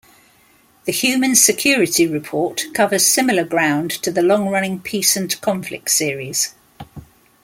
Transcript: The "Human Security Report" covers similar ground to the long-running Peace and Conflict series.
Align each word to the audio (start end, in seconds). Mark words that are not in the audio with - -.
The 0.85 0.91
"Human 0.93 1.35
Security 1.35 2.07
Report" 2.07 2.63
covers 2.73 3.05
similar 3.05 3.43
ground 3.43 3.91
to 4.01 4.09
the 4.09 4.23
long-running 4.23 4.79
Peace 4.79 5.15
and 5.15 5.39
Conflict 5.41 5.91
series. 5.91 6.55